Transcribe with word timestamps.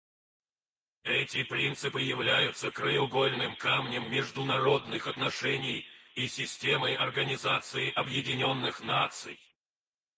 Эти 1.03 1.43
принципы 1.43 2.01
являются 2.01 2.71
краеугольным 2.71 3.55
камнем 3.55 4.09
международных 4.11 5.05
отношений 5.05 5.85
и 6.15 6.27
системы 6.27 6.95
Организации 6.95 7.91
Объединенных 7.91 8.81
Наций. 8.81 9.39